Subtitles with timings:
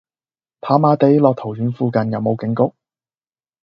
[0.61, 2.63] 跑馬地樂陶苑附近有無警局？